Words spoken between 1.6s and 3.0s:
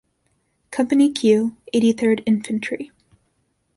Eighty-third Infantry.